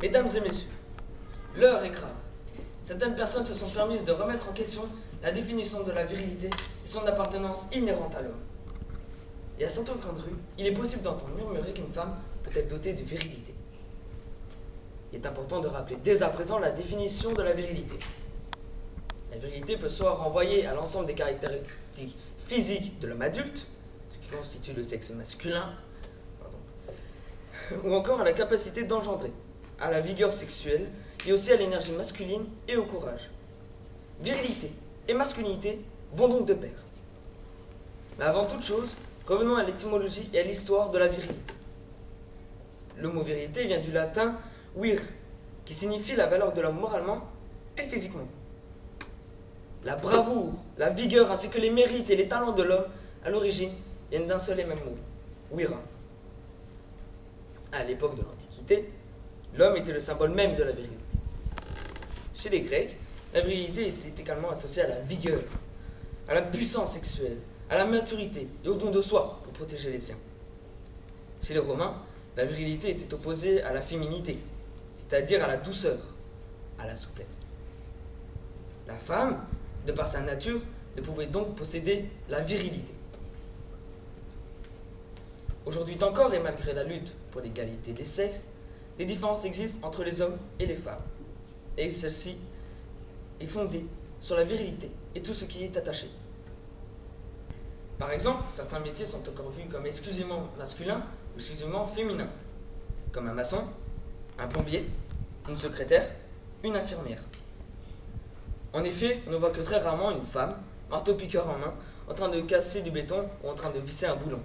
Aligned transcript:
Mesdames 0.00 0.28
et 0.36 0.40
messieurs, 0.40 0.68
l'heure 1.56 1.82
est 1.82 1.90
grave. 1.90 2.14
Certaines 2.82 3.16
personnes 3.16 3.46
se 3.46 3.54
sont 3.54 3.68
permises 3.68 4.04
de 4.04 4.12
remettre 4.12 4.48
en 4.50 4.52
question 4.52 4.82
la 5.22 5.32
définition 5.32 5.84
de 5.84 5.90
la 5.90 6.04
virilité 6.04 6.50
et 6.84 6.88
son 6.88 7.04
appartenance 7.06 7.66
inhérente 7.72 8.14
à 8.14 8.20
l'homme. 8.20 8.42
Et 9.58 9.64
à 9.64 9.70
Saint-Olcandru, 9.70 10.32
il 10.58 10.66
est 10.66 10.72
possible 10.72 11.02
d'entendre 11.02 11.34
murmurer 11.34 11.72
qu'une 11.72 11.88
femme 11.90 12.14
peut 12.42 12.58
être 12.58 12.68
dotée 12.68 12.92
de 12.92 13.02
virilité. 13.02 13.54
Il 15.10 15.16
est 15.16 15.26
important 15.26 15.60
de 15.60 15.68
rappeler 15.68 15.96
dès 16.04 16.22
à 16.22 16.28
présent 16.28 16.58
la 16.58 16.72
définition 16.72 17.32
de 17.32 17.42
la 17.42 17.54
virilité. 17.54 17.96
La 19.30 19.38
virilité 19.38 19.78
peut 19.78 19.88
soit 19.88 20.12
renvoyer 20.12 20.66
à 20.66 20.74
l'ensemble 20.74 21.06
des 21.06 21.14
caractéristiques 21.14 22.18
physiques 22.38 23.00
de 23.00 23.06
l'homme 23.06 23.22
adulte, 23.22 23.66
ce 24.10 24.18
qui 24.18 24.36
constitue 24.36 24.74
le 24.74 24.82
sexe 24.82 25.08
masculin, 25.08 25.72
ou 27.82 27.94
encore 27.94 28.20
à 28.20 28.24
la 28.24 28.32
capacité 28.32 28.84
d'engendrer, 28.84 29.32
à 29.86 29.90
la 29.90 30.00
vigueur 30.00 30.32
sexuelle 30.32 30.88
et 31.26 31.32
aussi 31.32 31.52
à 31.52 31.56
l'énergie 31.56 31.92
masculine 31.92 32.44
et 32.66 32.76
au 32.76 32.84
courage. 32.84 33.30
Virilité 34.20 34.72
et 35.06 35.14
masculinité 35.14 35.80
vont 36.12 36.28
donc 36.28 36.46
de 36.46 36.54
pair. 36.54 36.84
Mais 38.18 38.24
avant 38.24 38.46
toute 38.46 38.64
chose, 38.64 38.96
revenons 39.26 39.54
à 39.56 39.62
l'étymologie 39.62 40.28
et 40.32 40.40
à 40.40 40.42
l'histoire 40.42 40.90
de 40.90 40.98
la 40.98 41.06
virilité. 41.06 41.54
Le 42.98 43.08
mot 43.08 43.22
virilité 43.22 43.66
vient 43.66 43.80
du 43.80 43.92
latin 43.92 44.36
vir, 44.74 45.00
qui 45.64 45.74
signifie 45.74 46.16
la 46.16 46.26
valeur 46.26 46.52
de 46.52 46.60
l'homme 46.60 46.80
moralement 46.80 47.20
et 47.78 47.82
physiquement. 47.82 48.26
La 49.84 49.94
bravoure, 49.94 50.54
la 50.78 50.90
vigueur 50.90 51.30
ainsi 51.30 51.48
que 51.48 51.58
les 51.58 51.70
mérites 51.70 52.10
et 52.10 52.16
les 52.16 52.26
talents 52.26 52.52
de 52.52 52.62
l'homme, 52.64 52.86
à 53.24 53.30
l'origine, 53.30 53.72
viennent 54.10 54.26
d'un 54.26 54.40
seul 54.40 54.58
et 54.58 54.64
même 54.64 54.78
mot, 54.78 55.56
vira. 55.56 55.80
À 57.70 57.84
l'époque 57.84 58.16
de 58.16 58.22
l'Antiquité, 58.22 58.90
l'homme 59.56 59.76
était 59.76 59.92
le 59.92 60.00
symbole 60.00 60.30
même 60.30 60.56
de 60.56 60.62
la 60.62 60.72
virilité. 60.72 61.16
Chez 62.34 62.48
les 62.50 62.60
Grecs, 62.60 62.96
la 63.34 63.40
virilité 63.40 63.88
était 63.88 64.22
également 64.22 64.50
associée 64.50 64.82
à 64.82 64.88
la 64.88 65.00
vigueur, 65.00 65.40
à 66.28 66.34
la 66.34 66.42
puissance 66.42 66.92
sexuelle, 66.92 67.38
à 67.68 67.76
la 67.76 67.84
maturité 67.84 68.48
et 68.64 68.68
au 68.68 68.74
don 68.74 68.90
de 68.90 69.00
soi 69.00 69.40
pour 69.42 69.52
protéger 69.52 69.90
les 69.90 70.00
siens. 70.00 70.18
Chez 71.42 71.54
les 71.54 71.60
Romains, 71.60 71.94
la 72.36 72.44
virilité 72.44 72.90
était 72.90 73.12
opposée 73.14 73.62
à 73.62 73.72
la 73.72 73.80
féminité, 73.80 74.38
c'est-à-dire 74.94 75.42
à 75.42 75.46
la 75.46 75.56
douceur, 75.56 75.98
à 76.78 76.86
la 76.86 76.96
souplesse. 76.96 77.46
La 78.86 78.94
femme, 78.94 79.44
de 79.86 79.92
par 79.92 80.06
sa 80.06 80.20
nature, 80.20 80.60
ne 80.96 81.02
pouvait 81.02 81.26
donc 81.26 81.54
posséder 81.54 82.06
la 82.28 82.40
virilité. 82.40 82.92
Aujourd'hui 85.64 85.98
encore, 86.02 86.32
et 86.32 86.38
malgré 86.38 86.72
la 86.72 86.84
lutte 86.84 87.12
pour 87.32 87.40
l'égalité 87.40 87.92
des 87.92 88.04
sexes, 88.04 88.48
des 88.98 89.04
différences 89.04 89.44
existent 89.44 89.86
entre 89.86 90.04
les 90.04 90.20
hommes 90.20 90.38
et 90.58 90.66
les 90.66 90.76
femmes. 90.76 91.02
Et 91.76 91.90
celle-ci 91.90 92.38
est 93.40 93.46
fondée 93.46 93.84
sur 94.20 94.36
la 94.36 94.44
virilité 94.44 94.90
et 95.14 95.22
tout 95.22 95.34
ce 95.34 95.44
qui 95.44 95.64
est 95.64 95.76
attaché. 95.76 96.08
Par 97.98 98.10
exemple, 98.12 98.42
certains 98.50 98.80
métiers 98.80 99.06
sont 99.06 99.26
encore 99.28 99.50
vus 99.50 99.68
comme 99.70 99.86
exclusivement 99.86 100.48
masculins 100.58 101.02
ou 101.34 101.38
exclusivement 101.38 101.86
féminins, 101.86 102.28
comme 103.12 103.28
un 103.28 103.32
maçon, 103.34 103.64
un 104.38 104.46
plombier, 104.46 104.86
une 105.48 105.56
secrétaire, 105.56 106.10
une 106.62 106.76
infirmière. 106.76 107.22
En 108.72 108.84
effet, 108.84 109.22
on 109.26 109.30
ne 109.30 109.36
voit 109.36 109.50
que 109.50 109.62
très 109.62 109.78
rarement 109.78 110.10
une 110.10 110.24
femme, 110.24 110.56
marteau-piqueur 110.90 111.48
en 111.48 111.58
main, 111.58 111.74
en 112.08 112.14
train 112.14 112.28
de 112.28 112.40
casser 112.42 112.82
du 112.82 112.90
béton 112.90 113.28
ou 113.42 113.48
en 113.48 113.54
train 113.54 113.70
de 113.70 113.78
visser 113.78 114.06
un 114.06 114.16
boulon. 114.16 114.40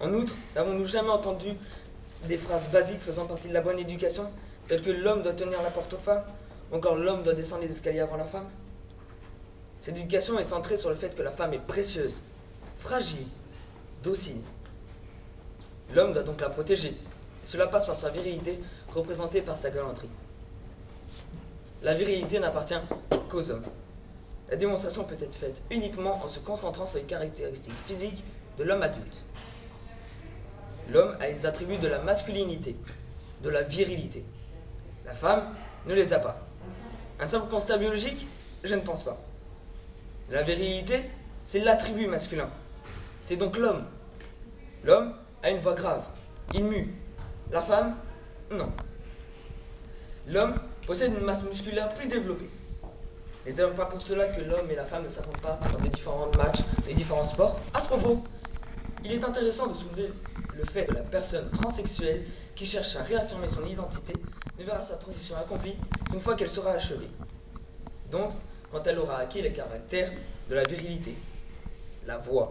En 0.00 0.12
outre, 0.14 0.34
n'avons-nous 0.56 0.86
jamais 0.86 1.10
entendu 1.10 1.50
des 2.28 2.36
phrases 2.36 2.70
basiques 2.70 3.00
faisant 3.00 3.26
partie 3.26 3.48
de 3.48 3.54
la 3.54 3.60
bonne 3.60 3.78
éducation, 3.78 4.30
telles 4.68 4.82
que 4.82 4.90
l'homme 4.90 5.22
doit 5.22 5.32
tenir 5.32 5.60
la 5.62 5.70
porte 5.70 5.92
aux 5.92 5.98
femmes, 5.98 6.22
ou 6.70 6.76
encore 6.76 6.96
l'homme 6.96 7.22
doit 7.22 7.34
descendre 7.34 7.62
les 7.62 7.70
escaliers 7.70 8.00
avant 8.00 8.16
la 8.16 8.24
femme 8.24 8.48
Cette 9.80 9.96
éducation 9.96 10.38
est 10.38 10.44
centrée 10.44 10.76
sur 10.76 10.88
le 10.88 10.94
fait 10.94 11.14
que 11.14 11.22
la 11.22 11.32
femme 11.32 11.52
est 11.54 11.66
précieuse, 11.66 12.20
fragile, 12.78 13.26
docile. 14.02 14.40
L'homme 15.94 16.12
doit 16.12 16.22
donc 16.22 16.40
la 16.40 16.48
protéger, 16.48 16.96
cela 17.44 17.66
passe 17.66 17.86
par 17.86 17.96
sa 17.96 18.10
virilité, 18.10 18.58
représentée 18.94 19.42
par 19.42 19.56
sa 19.56 19.70
galanterie. 19.70 20.08
La 21.82 21.94
virilité 21.94 22.38
n'appartient 22.38 22.78
qu'aux 23.28 23.50
hommes. 23.50 23.64
La 24.48 24.56
démonstration 24.56 25.04
peut 25.04 25.16
être 25.18 25.34
faite 25.34 25.62
uniquement 25.70 26.22
en 26.22 26.28
se 26.28 26.38
concentrant 26.38 26.86
sur 26.86 26.98
les 26.98 27.04
caractéristiques 27.04 27.74
physiques 27.86 28.22
de 28.58 28.64
l'homme 28.64 28.82
adulte. 28.82 29.22
L'homme 30.90 31.16
a 31.20 31.28
les 31.28 31.46
attributs 31.46 31.78
de 31.78 31.88
la 31.88 31.98
masculinité, 32.00 32.76
de 33.42 33.48
la 33.48 33.62
virilité. 33.62 34.24
La 35.04 35.14
femme 35.14 35.54
ne 35.86 35.94
les 35.94 36.12
a 36.12 36.18
pas. 36.18 36.38
Un 37.20 37.26
simple 37.26 37.48
constat 37.48 37.78
biologique 37.78 38.26
Je 38.64 38.74
ne 38.74 38.80
pense 38.80 39.02
pas. 39.02 39.18
La 40.30 40.42
virilité, 40.42 41.10
c'est 41.42 41.60
l'attribut 41.60 42.06
masculin. 42.06 42.48
C'est 43.20 43.36
donc 43.36 43.56
l'homme. 43.56 43.84
L'homme 44.84 45.14
a 45.42 45.50
une 45.50 45.58
voix 45.58 45.74
grave. 45.74 46.04
Il 46.54 46.64
mue. 46.64 46.94
La 47.50 47.60
femme, 47.60 47.96
non. 48.50 48.70
L'homme 50.26 50.54
possède 50.86 51.12
une 51.14 51.24
masse 51.24 51.42
musculaire 51.42 51.88
plus 51.88 52.06
développée. 52.06 52.48
Et 53.44 53.50
c'est 53.50 53.56
d'ailleurs 53.56 53.74
pas 53.74 53.86
pour 53.86 54.00
cela 54.00 54.26
que 54.28 54.40
l'homme 54.40 54.70
et 54.70 54.76
la 54.76 54.84
femme 54.84 55.04
ne 55.04 55.08
s'affrontent 55.08 55.40
pas 55.40 55.58
dans 55.72 55.78
des 55.80 55.88
différents 55.88 56.30
matchs, 56.36 56.60
les 56.86 56.94
différents 56.94 57.24
sports. 57.24 57.58
À 57.74 57.80
ce 57.80 57.88
propos, 57.88 58.22
il 59.04 59.12
est 59.12 59.24
intéressant 59.24 59.66
de 59.66 59.74
soulever 59.74 60.12
le 60.56 60.64
fait 60.64 60.86
que 60.86 60.94
la 60.94 61.00
personne 61.00 61.50
transsexuelle 61.50 62.24
qui 62.54 62.66
cherche 62.66 62.96
à 62.96 63.02
réaffirmer 63.02 63.48
son 63.48 63.66
identité 63.66 64.12
ne 64.58 64.64
verra 64.64 64.80
sa 64.80 64.96
transition 64.96 65.36
accomplie 65.36 65.74
qu'une 66.10 66.20
fois 66.20 66.34
qu'elle 66.34 66.48
sera 66.48 66.72
achevée. 66.72 67.08
Donc, 68.10 68.32
quand 68.70 68.86
elle 68.86 68.98
aura 68.98 69.18
acquis 69.18 69.42
les 69.42 69.52
caractères 69.52 70.12
de 70.48 70.54
la 70.54 70.64
virilité, 70.64 71.16
la 72.06 72.18
voix, 72.18 72.48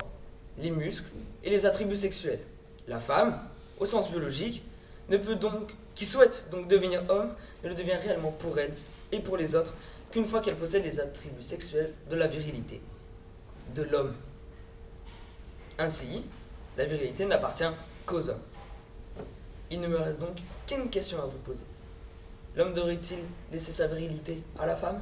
les 0.57 0.71
muscles 0.71 1.09
et 1.43 1.49
les 1.49 1.65
attributs 1.65 1.95
sexuels. 1.95 2.39
La 2.87 2.99
femme, 2.99 3.39
au 3.79 3.85
sens 3.85 4.09
biologique, 4.09 4.63
ne 5.09 5.17
peut 5.17 5.35
donc, 5.35 5.73
qui 5.95 6.05
souhaite 6.05 6.45
donc 6.51 6.67
devenir 6.67 7.03
homme, 7.09 7.33
ne 7.63 7.69
le 7.69 7.75
devient 7.75 7.95
réellement 7.95 8.31
pour 8.31 8.57
elle 8.59 8.73
et 9.11 9.19
pour 9.19 9.37
les 9.37 9.55
autres 9.55 9.73
qu'une 10.11 10.25
fois 10.25 10.41
qu'elle 10.41 10.55
possède 10.55 10.83
les 10.83 10.99
attributs 10.99 11.41
sexuels 11.41 11.93
de 12.09 12.15
la 12.15 12.27
virilité, 12.27 12.81
de 13.75 13.83
l'homme. 13.83 14.13
Ainsi, 15.77 16.23
la 16.77 16.85
virilité 16.85 17.25
n'appartient 17.25 17.69
qu'aux 18.05 18.29
hommes. 18.29 18.41
Il 19.69 19.79
ne 19.79 19.87
me 19.87 19.97
reste 19.97 20.19
donc 20.19 20.37
qu'une 20.67 20.89
question 20.89 21.21
à 21.21 21.25
vous 21.25 21.37
poser. 21.39 21.63
L'homme 22.55 22.73
devrait-il 22.73 23.19
laisser 23.51 23.71
sa 23.71 23.87
virilité 23.87 24.41
à 24.59 24.65
la 24.65 24.75
femme? 24.75 25.01